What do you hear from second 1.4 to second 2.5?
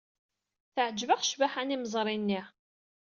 n yimeẓri-nni.